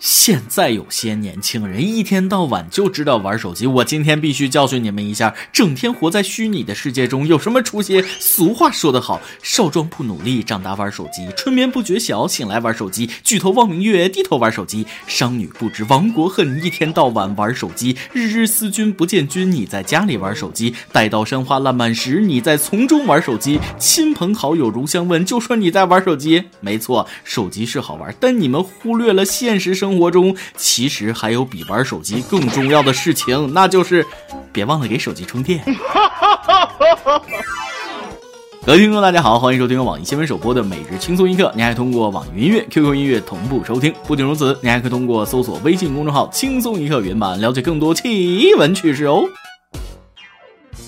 [0.00, 8.02] 现在有些年轻人一天到晚就知道玩手机，我今天必须教训你们一下，整天活在虚拟的世界中有什么出息？
[8.18, 26.44] 俗话说得好，少壮不努力，长大玩手机；春眠不觉晓，醒来玩手机；举头望明月，低头玩手机；商女不知亡国恨，一天到晚玩手机；日日思君不见君，你在家里玩手机；待到山花烂漫时，你在丛中玩手机；亲朋好友如相问，就说你在玩手机。
[26.62, 29.89] 没错，手机是好玩，但你们忽略了现实生。
[29.90, 34.06] 生活中其实还有比玩手机更重要的事情，那就是
[34.52, 35.60] 别忘了给手机充电。
[38.64, 41.50] 各位听众，大家好，欢迎收听网易新闻首播的每日轻松一刻。
[41.56, 43.92] 您还通过网易云音乐、QQ 音乐同步收听。
[44.06, 49.24] 不仅如此，您还可以通过搜索微信公众号“轻松一刻”原版了解更多奇闻趣事哦。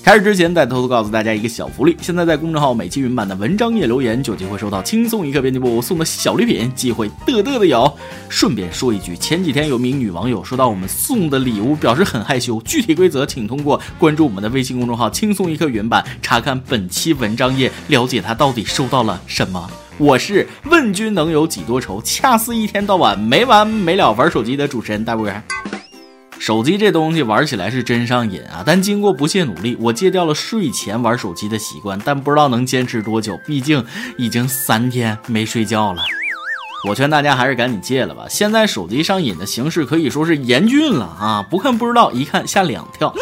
[0.05, 7.91] 开始之前，再偷偷告诉大家一个小福利：现在在公众号每期云版的文章页留言，就有机会收到轻松一刻编辑部送的小礼品，机会嘚嘚的有。
[8.29, 12.61] 顺便说一句，前几天有名女网友收到我们送的礼物，表示很害羞。
[12.65, 19.71] 具体规则，请通过关注我们的微信公众号“轻松一刻原版”查看本期文章页，了解她到底收到了什么。
[19.99, 25.31] 我是问君能有几多愁，恰似一天到晚没完没了玩手机的主持人大波。
[26.43, 28.65] 手机这东西玩起来是真上瘾啊！
[28.67, 33.39] 但经过不懈努力，我戒掉了睡前玩手机的习惯，但不知道能坚持多久。
[33.47, 33.87] 毕竟
[34.19, 36.03] 已经三天没睡觉了。
[36.89, 38.27] 我劝大家还是赶紧戒了吧！
[38.29, 41.47] 现在手机上瘾的形式可以说是严峻了啊！
[41.49, 43.15] 不看不知道，一看吓两跳。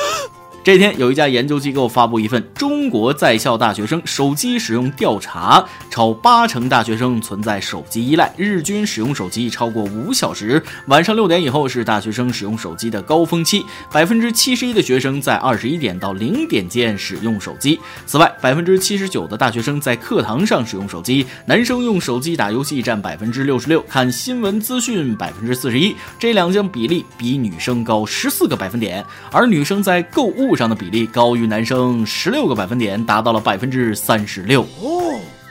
[0.63, 10.63] 这天，有一家研究机构发布一份中国在校大学生手机使用调查，超八成大学生存在手机依赖，日均使用手机超过五小时。
[10.89, 17.81] 晚上六点以后是大学生使用手机的高峰期，百分之七十一的学生在二十一点到零点间使用手机。
[18.05, 30.50] 此外，百分之七十九的大学生在课堂上使用手机，男生用手机打游戏占百分之六十六，看新闻资讯百分之四十一，这两项比例比女生高十四个百分点，而女生在购物。
[30.57, 34.67] 上的比例高于男生十六个百分点，达到了百分之三十六。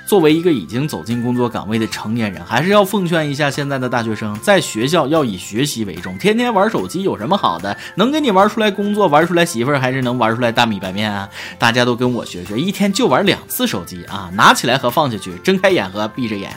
[0.05, 7.77] 作为一个已经走进工作岗位的成年人，还是要奉劝一下现在的大学生，在学校要以学习为重，天天玩手机有什么好的？
[7.93, 11.29] 能给你玩出来工作，玩出来媳妇儿，还是能玩出来大米白面啊？
[11.59, 16.51] 大家都跟我学学，一天就玩两次手机啊，拿起来和放下去，睁开眼和闭着眼。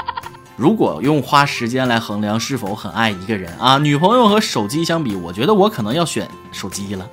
[0.56, 7.08] 如果用花时间来衡量是否很爱一个人啊，女朋友和手机相比，我觉得我可能要选手机了。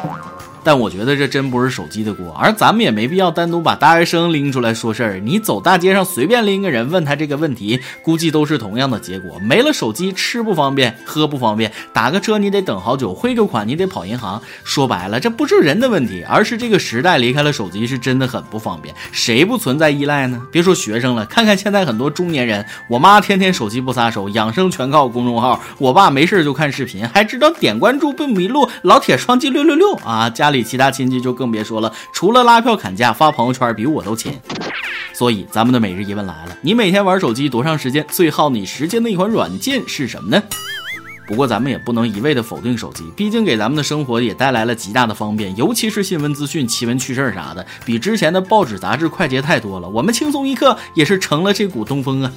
[0.67, 5.17] 但我觉得这真不是手机的锅，而咱们也没必要单独把大学生拎出来说事儿。
[5.23, 9.39] 你走大街上随便拎个人问他这个问题，估计都是同样的结果。
[9.39, 14.41] 没了手机，吃不方便，喝不方便，打个车你得等好久，汇个款你得跑银行。
[14.65, 18.93] 说白了，这不是人的问题，而是这个时代离开了手机是真的很不方便。
[19.13, 20.41] 谁不存在依赖呢？
[20.51, 30.29] 别说学生了，看看现在很多中年人，我妈天天手机不撒手，养生全靠公众号；我爸没事就看视频，还知道点关注不迷路，老铁双击六六六啊！
[30.29, 30.56] 家里。
[30.63, 34.39] 其他亲戚就更别说了，除了拉票砍价发朋友圈，比我都勤。
[35.13, 38.05] 所以咱们的每日疑问来了：你每天玩手机多长时间？
[38.09, 40.43] 最耗你时间的一款软件是什么呢？
[41.27, 49.89] 不过咱们也不能一味的否定手机，毕竟给咱们的生活也带来了极大的方便，尤其是新闻资讯、奇闻趣事儿啥的，比之前的报纸杂志快捷太多了。
[49.89, 52.31] 我们轻松一刻也是成了这股东风啊！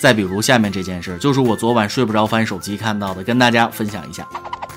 [0.00, 4.26] 再比如下面这件事，就是我昨晚睡不着翻手机看到的，跟大家分享一下。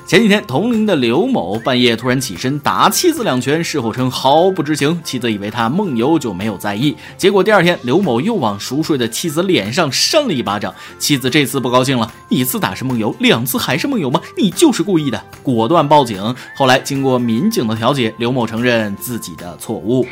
[0.07, 6.95] 前几天，同龄的刘某半夜突然起身打妻子两拳，事后称毫不知情，妻子以为他梦游就没有在意。
[7.17, 14.21] 结果第二天，刘某又往熟睡的妻子脸上扇了一巴掌，妻子这次不高兴了，一次打是梦游，两次还是梦游吗？
[14.37, 16.35] 你就是故意的，果断报警。
[16.55, 20.05] 后来经过民警的调解，刘某承认自己的错误。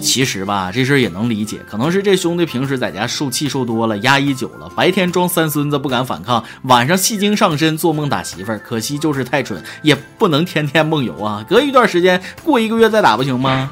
[0.00, 8.58] 其实吧，这事儿也能理解，可能是这兄弟平时在家受气受多了，压抑久了，白天装三孙子不敢反抗，晚上戏精上身做梦打媳妇儿。
[8.60, 13.70] 可惜就是是太蠢，也不能天天梦游啊，隔一段时间过一个月再打不行吗？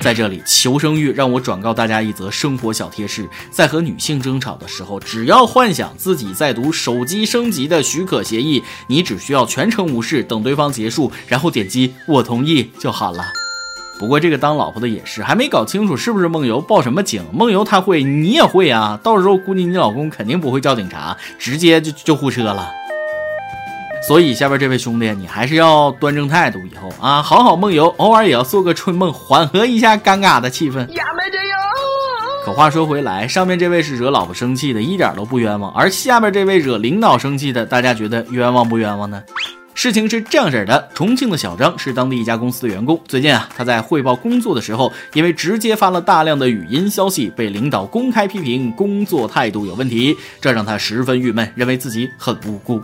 [0.00, 13.22] 在这里求生欲让我转告大家一则生活小贴士：在和女性争吵的时候，只要幻想自己在读手机升级的许可协议，你只需要全程无视，等对方结束，然后点击我同意就好了。
[13.98, 17.22] 不过这个当老婆的也是，还没搞清楚是不是梦游，报什么警？
[17.34, 18.98] 梦游他会，你也会啊！
[19.02, 22.70] 到时候估计你老公肯定不会叫警察，直接就救护车了。
[24.02, 30.88] 所以下边这位兄弟，你还是要端正态度，以后啊，好好梦游，偶尔也要做个春梦，缓和一下尴尬的气氛。
[32.42, 39.22] 可话说回来，上面这位是惹老婆生气的，一点都不冤枉；而下边这位惹领导生气的，大家觉得冤枉不冤枉呢？
[39.74, 42.98] 事情是这样式的：重庆的小张是当地一家公司的员工。
[43.06, 52.82] 最近啊，他在汇报工作的时候，因为直接发了大量的语音消息，被领导公开批评工作态度有问题，这让他十分郁闷，认为自己很无辜。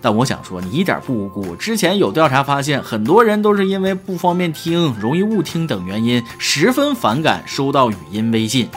[0.00, 1.54] 但我想说，你一点不无辜。
[1.56, 8.68] 之前有调查发现，很多人都是因为不方便听、容易误听等原因，十分反感收到语音微信。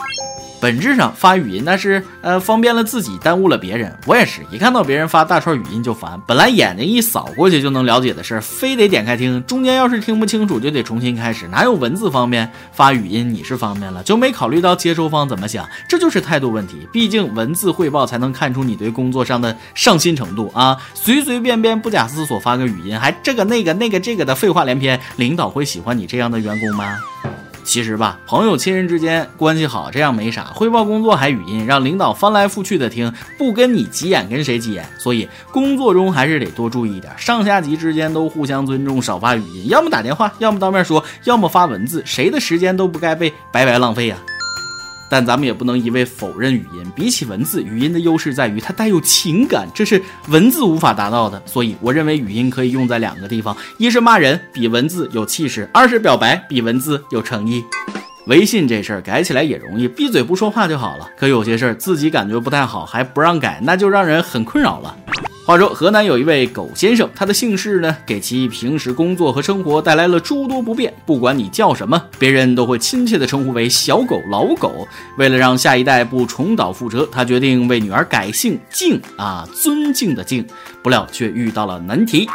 [0.62, 3.92] 本质上发语音那是呃方便了自己，耽误了别人。
[4.06, 12.48] 我也是一看到别人发大串语音就烦，本来眼睛一扫过去就能了解的事儿，非得点开听，中间要是听不清楚就得重新开始，哪有文字方便？
[12.70, 16.86] 发语音你是方便了，就没考虑到接收方怎么想，这就是态度问题。
[16.92, 20.76] 毕竟文字汇报才能看出你对工作上的上心程度啊！
[20.94, 26.96] 随随便便不假思索发个语音，还这个那个那个这个的废话连篇，领导会喜欢你这样的员工吗？
[27.64, 30.44] 其实吧，朋友、亲人之间关系好，这样没啥。
[30.54, 34.84] 汇报工作还语音，让领导翻来覆去的听，不跟你急眼，跟谁急眼？
[34.98, 44.16] 所以工作中还是得多注意一点，上下级之间都互相尊重，少发语音，要么打电话，要么当面说，要么发文字，谁的时间都不该被白白浪费呀。
[45.12, 46.90] 但咱们也不能一味否认语音。
[46.96, 51.42] 比起文字，语音的优势在于它带有情感，这是文字无法达到的。
[51.44, 57.62] 所以，我认为语音可以用在两个地方：一是骂人，比文字有气势；二是表白，比文字有诚意。
[58.26, 61.06] 微信这事儿改起来也容易，闭嘴不说话就好了。
[61.18, 64.96] 可有些事儿自己感觉不太好，还不让改，那就让人很困扰了。
[65.44, 70.94] 话说，河南有一位狗先生，他的姓氏呢，给其平时工作和生活带来了诸多不便。
[71.04, 74.86] 不管你叫什么，别人都会亲切地称呼为小狗、老狗。
[75.18, 80.46] 为了让下一代不重蹈覆辙，他决定为女儿改姓敬啊，尊敬的敬。
[80.80, 82.28] 不料却遇到了难题。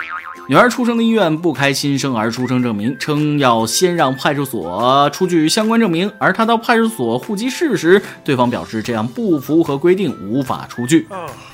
[0.49, 6.09] 女儿出生的医院不开新生儿出生证明，称要先让派出所出具相关证明。
[6.17, 11.05] 而他到派出所户籍室时，对方表示这样不符合规定，无法出具。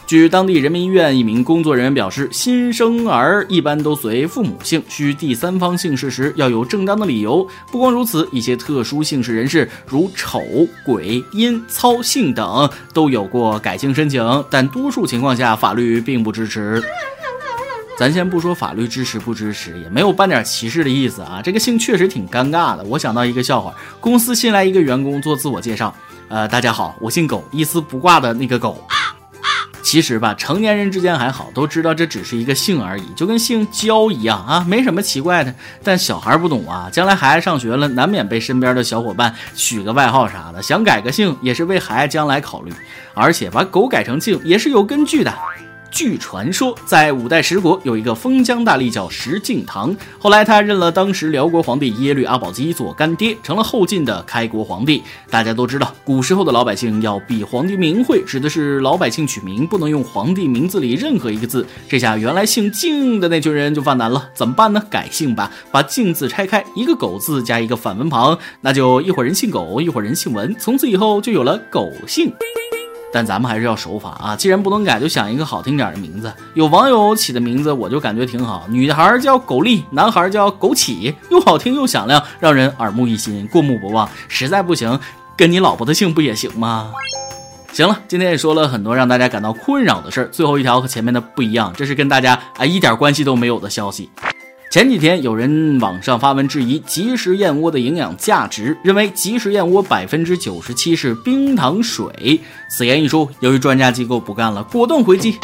[0.05, 7.47] 据当地人民医院一名工作人员表示，新生儿一般都随父母姓，需第三方姓氏时要有正当的理由。
[7.71, 10.39] 不光如此，一些特殊姓氏人士，如丑、
[10.85, 16.79] 鬼、阴、操姓等，都有过改姓申请，但多数情况下法律并不支持。
[17.97, 21.41] 咱先不说法律支持不支持，也没有半点歧视的意思啊。
[21.43, 22.83] 这个姓确实挺尴尬的。
[22.83, 25.93] 我想到一个笑话：公司新来一个员工做自我介绍，
[26.27, 28.83] 呃，大家好，我姓狗，一丝不挂的那个狗。
[29.83, 35.53] 其实吧，成年人之间还好，都知道这只是一个姓而已，就跟姓焦一样啊，没什么奇怪的。
[35.83, 42.73] 但小孩不懂啊，将来孩子上学了，难免被身边的小伙伴取个外号啥的，想改个姓也是为孩子将来考虑。
[43.13, 45.31] 而且把狗改成姓也是有根据的。
[45.93, 55.03] 据传说，在五代十国有一个封疆大吏叫石敬瑭，后来他认了当时辽国皇帝耶律阿保机做干爹，成了后晋的开国皇帝。
[55.29, 61.63] 大家都知道，古时候的老百姓要比皇帝名讳，指的是老百姓取名不能用皇帝名字里任何一个字。
[61.87, 64.83] 这下原来姓敬的那群人就犯难了，怎么办呢？
[64.89, 72.33] 改姓吧，把敬字拆开，一个狗字加一个反文旁，那就一会儿人姓苟，一会儿人姓文，从此以后就有了狗姓。
[73.13, 74.35] 但咱们还是要守法啊！
[74.35, 76.33] 既然不能改，就想一个好听点的名字。
[76.55, 78.65] 有网友起的名字，我就感觉挺好。
[78.67, 84.09] 女孩叫狗丽，男孩叫枸杞，又好听又响亮，让人耳目一新，过目不忘。
[84.27, 84.99] 实在不行，
[85.37, 86.91] 跟你老婆的姓不也行吗？
[87.71, 90.27] 行了，今天也说了很多让大家感到困扰的事儿。
[90.29, 94.09] 最后一条和前面的不一样，这是跟大家啊一点关系都没有的消息。
[94.73, 102.41] 前几天有人网上发文质疑即食燕窝的营养价值，认为即食燕窝百分之九十七是冰糖水。
[102.71, 105.37] 此言一出，由于专家机构不干了，果断回击。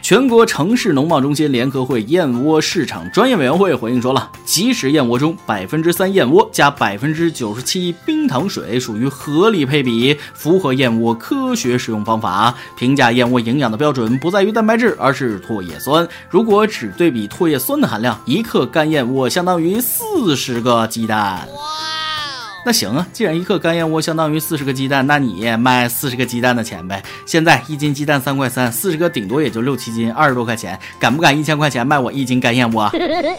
[0.00, 12.54] 全国城市农贸中心联合会燕窝市场专业委员会回应说了，即食燕窝中百分之三燕窝加百分之九十七冰糖水属于合理配比，符合燕窝科学使用方法。
[12.78, 16.06] 评价燕窝营养的标准不在于蛋白质，而是唾液酸。
[16.30, 21.48] 如果只对比唾液酸的含量，一克干燕窝相当于四十个鸡蛋。
[22.66, 27.02] 那行啊，既然一克干燕窝相当于四十个鸡蛋，那你卖四十个鸡蛋的钱呗。
[27.24, 32.90] 现在一斤鸡蛋三块三，四十个顶多也就六七斤，二十多块钱，敢不敢一千块钱卖我一斤干燕窝？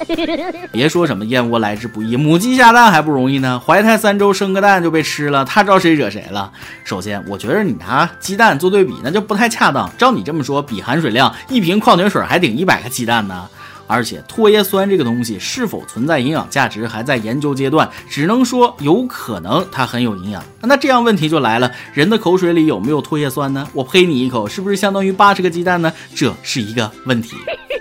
[0.72, 3.62] 别说什么燕窝来之不易，母鸡下蛋还不容易呢。
[3.64, 6.52] 怀胎三周生个蛋就被吃了，他招谁惹谁了？
[6.84, 9.92] 首先，我觉得你拿鸡蛋做对比，那就不太恰当。
[9.96, 13.48] 照你这么说，比含水量，一瓶矿泉水还顶一百个鸡蛋呢。
[13.90, 20.44] 而且唾液酸这个东西是否存在营养价值还在研究阶段，只能说有可能它很有营养。
[20.62, 23.68] 那这样问题就来了，人的口水里有没有唾液酸呢？
[23.74, 25.92] 我呸你一口，是不是相当于八十个鸡蛋呢？
[26.14, 27.36] 这是一个问题。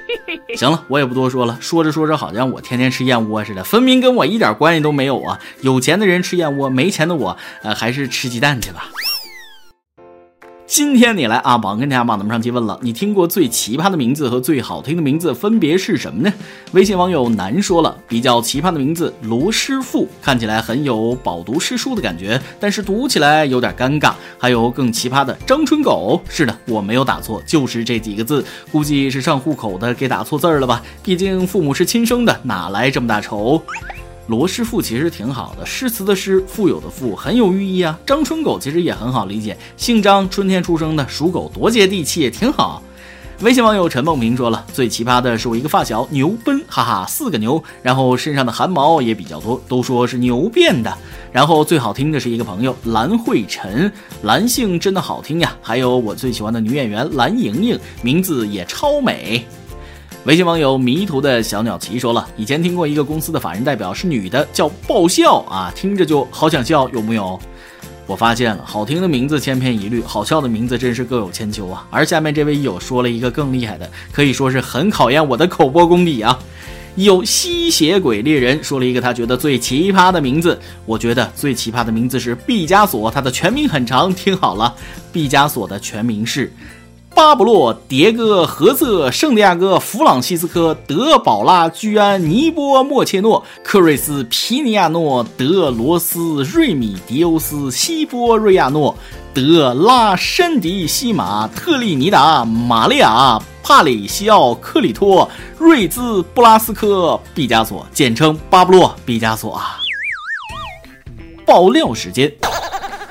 [0.57, 1.59] 行了，我也不多说了。
[1.61, 5.39] 说着说着，好像我天天吃燕窝似的，分明跟我一点关系都没有啊！
[5.61, 8.89] 有钱的人吃燕窝，没钱的我，呃，还是吃鸡蛋去吧。
[10.69, 16.31] 今天你来阿榜跟大家榜咱们上期问了，你听过最奇葩的名字和最好听的名字分别是什么呢？
[16.73, 24.13] 微信网友南说了，比较奇葩的名字罗师傅，看起来很有饱读诗书的感觉，但是读起来有点尴尬。
[24.37, 30.83] 还有更奇葩的张春狗，是的，我没有打错，就是这几个字，估计是上户口的给打错字儿了吧？
[31.03, 33.63] 毕竟父母是亲生的，哪来这么大仇？
[34.29, 37.99] 罗师傅其实挺好的，诗词的诗，富有的富，很有寓意啊。
[38.05, 42.83] 张春狗其实也很好理解，姓张，春天出生的，属狗，多接地气，也挺好。
[43.41, 50.95] 微信网友陈梦平说了，最奇葩的是我一个发小牛奔，哈哈，四个牛，然后身上的汗毛也比较多，都说是牛变的。
[51.33, 53.91] 然后最好听的是一个朋友蓝慧晨，
[54.23, 55.57] 蓝姓真的好听呀。
[55.63, 59.47] 还有我最喜欢的女演员蓝盈莹，名字也超美。
[60.25, 67.39] 微信网友迷途的小鸟奇说了，以前听过一个公司的法人代表是女的，叫爆笑啊，听着就好想笑，有木有？
[68.07, 71.87] 我发现了，好听的名字千篇一律，好笑的名字真是各有千秋啊。
[71.91, 76.39] 而下面这位友说了一个更厉害的，可以说是很考验我的口播功底啊。
[76.97, 84.75] 有吸血鬼猎人说了一个他觉得最奇葩的名字，我觉得最奇葩的名字是毕加索，他的全名很长，听好了，
[85.13, 86.53] 毕加索的全名是。
[87.19, 98.95] 巴布洛·迭戈·何瑟·圣地亚哥·弗朗西斯科·德保拉·居安·尼波·莫切诺·克瑞斯·皮尼亚诺·德罗斯·瑞米迪欧斯·西波瑞亚诺·
[99.35, 105.27] 德拉申迪西马特利尼达·玛利亚·帕里西奥·克里托·
[105.59, 109.81] 瑞兹·布拉斯科·毕加索，简称巴布洛·毕加索啊！
[111.45, 112.33] 爆料时间。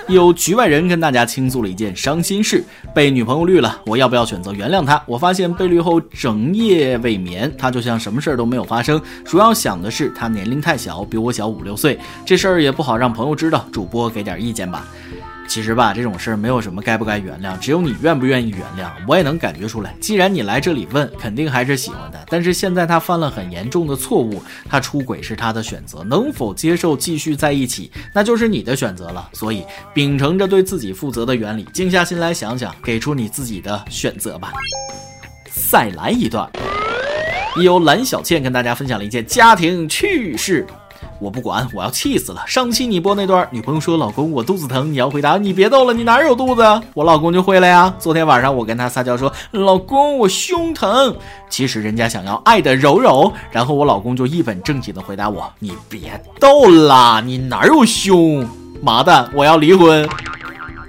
[0.08, 5.02] 有局外人跟大家倾诉了一件伤心事，被女朋友绿了，我要不要选择原谅他？
[5.06, 9.02] 我发现被绿后整夜未眠，他就像什么事儿都没有发生。
[9.26, 14.88] 主要想的是他年龄太小，比我小五六岁，这事儿也不好让朋友知道，主播给点意见吧。
[15.48, 18.92] 其实吧，这种事儿没有什么该不该原谅，只有你愿不愿意原谅。
[19.08, 22.26] 我也能感觉出来，既然你来这里问，肯定还是喜欢的。
[22.30, 29.30] 但是现在他犯了很严重的错误，他出轨是他的选择，能否接受继续在一起，那就是你的选择了。
[29.34, 29.64] 所以
[29.94, 34.52] 秉承着对自己负责的原理，静下心来想想，给出你自己的选择吧。
[35.72, 36.50] 再来一段，
[37.64, 40.68] 由蓝小倩跟大家分享了一件家庭趣事。
[41.20, 42.44] 我不管，我要气死了！
[42.46, 47.94] 上期你播那段，女朋友说：“老公，我肚子疼。”你要回答：“你别逗了，你哪有肚子？”我老公就会了呀。
[47.98, 51.16] 昨天晚上我跟他撒娇说：“老公，我胸疼。”
[51.50, 58.48] 其实人家想要爱的柔柔，然后我老公就一本正经的回答我：“你别逗了，你哪有胸？
[58.82, 60.08] 麻蛋，我要离婚。”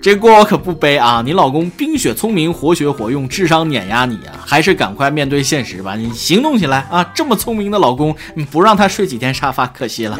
[0.00, 1.20] 这锅我可不背啊！
[1.24, 4.38] 你老公冰雪聪明，活学活用，智商碾压你啊！
[4.46, 7.02] 还是赶快面对现实吧，你行动起来啊！
[7.12, 10.18] 这么聪明的老公，你不让他睡几天沙发，可惜了。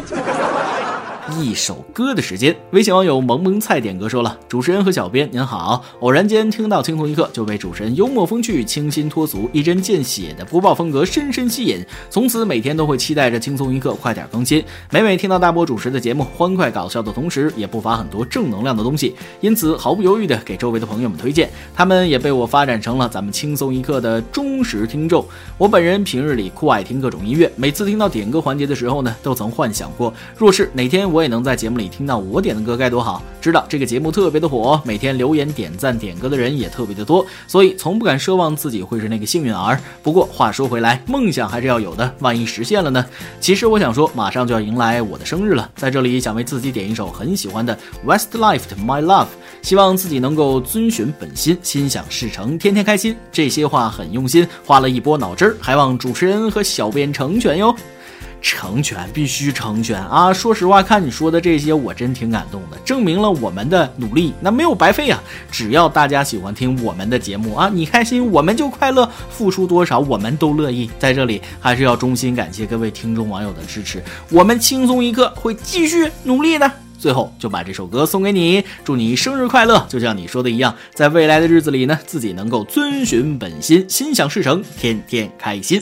[1.37, 14.63] 一首歌的时间，微信网友萌萌菜点歌说了：“主持人和小编您好，偶然间听到轻松一刻，就被主持人幽默风趣、清新脱俗、一针见血的播报风格深深吸引，从此每天都会期待着轻松一刻快点更新。
[14.91, 25.23] 每每听到大波主持的节目，欢快搞笑的同时，也不乏很多正能量的东西，因此毫不犹豫的给周围的朋友们推荐，他们也被我发展成了咱们轻松一刻的忠实听众。
[25.59, 31.18] 我本人平日里酷爱听各种音乐，每次听到点歌环节的时候呢，都曾幻想过，若是哪天我。
[31.19, 33.21] 我也能在节目里听到我点的歌该多好！
[33.41, 39.77] 知道这个节目特别的火，每天留言点赞点歌的人也特别的多，所以从不敢奢望自己会是那个幸运儿。
[40.01, 43.05] 不过话说回来，梦想还是要有的，万一实现了呢？
[43.41, 49.27] 其实我想说，马上就要迎来我的生日了，在这里想为自己点一首很喜欢的 Westlife 的 My Love，
[49.61, 53.13] 希望自己能够遵循本心，心想事成，天天开心。
[53.29, 57.75] 这些话很用心，花了一波脑汁儿，还望主持人和小编成全哟。
[58.41, 60.31] 成全必须成全啊！
[60.31, 65.21] 说实话，看你说的这些，我真挺感动的，证明了我们的努力那没有白费啊！
[65.51, 70.89] 只要大家喜欢听我们的节目啊，你开心我们就快乐，付出多少我们都乐意。
[70.97, 76.71] 在这里还是要衷心感谢各位听众网友的支持，我们轻松一刻会继续努力的。
[76.97, 79.85] 最后就把这首歌送给你，祝你生日快乐！
[79.87, 85.81] 就像你说的一样，在未来的日子里呢，自己能够遵循本心，心想事成，天天开心。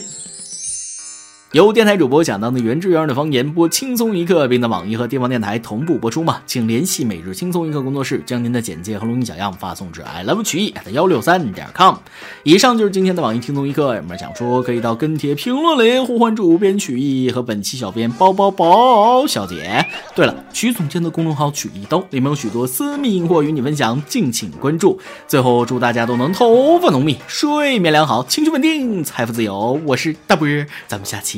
[1.52, 6.42] 由电台主播讲当的原汁原味的方言播轻松一刻，并在网易和地方电台同步播出吗？
[6.44, 11.94] 请联系每日轻松一刻工作室，将您的简介和录音小样发送至 i love 曲艺 at 幺六三点 com。
[12.42, 19.82] 以上就是今天的网易轻松一刻，有没有想说可以到跟帖评论里呼唤主编曲艺和本期小编包包包小姐。
[20.14, 25.00] 对了，曲总监的公众号曲一刀里面有许多私密硬货与你分享，敬请关注。
[25.26, 29.80] 最后祝大家都能头发浓密，睡眠良好，情绪稳定，财富自由。
[29.86, 30.46] 我是大波，
[30.86, 31.37] 咱们下期。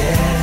[0.00, 0.39] yeah.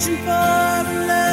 [0.00, 1.27] searching for the love.